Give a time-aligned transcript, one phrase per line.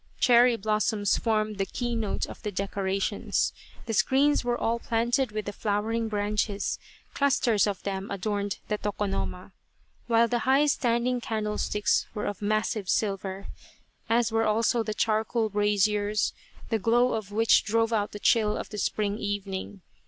[0.19, 3.53] Cherry blossoms formed the keynote of the decorations;
[3.85, 6.79] the screens were all planted with the flowering branches,
[7.13, 9.51] clusters of them adorned the tokonoma;
[10.07, 13.45] while the high standing candlesticks were of massive silver,
[14.09, 16.33] as were also the charcoal braziers,
[16.69, 19.83] the glow of which drove out the chill of the spring evening.